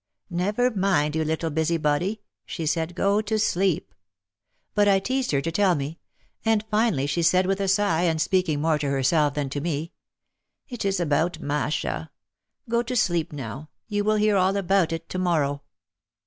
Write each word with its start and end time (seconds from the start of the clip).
"Never 0.31 0.71
mind, 0.71 1.15
you 1.15 1.23
little 1.23 1.51
busybody," 1.51 2.23
she 2.47 2.65
said, 2.65 2.95
"go 2.95 3.21
to 3.21 3.37
sleep." 3.37 3.93
But 4.73 4.87
I 4.87 4.97
teased 4.97 5.29
her 5.29 5.41
to 5.41 5.51
tell 5.51 5.75
me. 5.75 5.99
And 6.43 6.65
finally 6.71 7.05
she 7.05 7.21
said 7.21 7.45
with 7.45 7.61
a 7.61 7.67
sigh 7.67 8.05
and 8.05 8.19
speaking 8.19 8.61
more 8.61 8.79
to 8.79 8.89
herself 8.89 9.35
than 9.35 9.49
to 9.51 9.61
me, 9.61 9.91
"It 10.67 10.85
is 10.85 10.99
about 10.99 11.39
Masha. 11.39 12.09
Go 12.67 12.81
to 12.81 12.95
sleep 12.95 13.31
now, 13.31 13.69
you 13.85 14.03
will 14.03 14.15
hear 14.15 14.37
all 14.37 14.57
about 14.57 14.91
it 14.91 15.07
to 15.09 15.19
morrow." 15.19 15.61